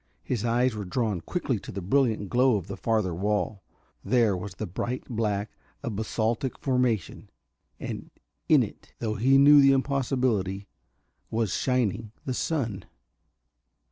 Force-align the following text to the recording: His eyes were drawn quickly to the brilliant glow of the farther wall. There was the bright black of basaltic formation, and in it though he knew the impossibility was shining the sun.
His 0.23 0.43
eyes 0.43 0.73
were 0.73 0.83
drawn 0.83 1.21
quickly 1.21 1.59
to 1.59 1.71
the 1.71 1.79
brilliant 1.79 2.27
glow 2.27 2.55
of 2.55 2.65
the 2.65 2.75
farther 2.75 3.13
wall. 3.13 3.61
There 4.03 4.35
was 4.35 4.55
the 4.55 4.65
bright 4.65 5.03
black 5.07 5.51
of 5.83 5.95
basaltic 5.95 6.57
formation, 6.57 7.29
and 7.79 8.09
in 8.49 8.63
it 8.63 8.93
though 8.97 9.13
he 9.13 9.37
knew 9.37 9.61
the 9.61 9.73
impossibility 9.73 10.67
was 11.29 11.53
shining 11.53 12.13
the 12.25 12.33
sun. 12.33 12.85